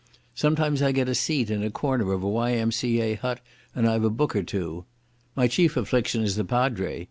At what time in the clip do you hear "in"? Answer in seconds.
1.51-1.61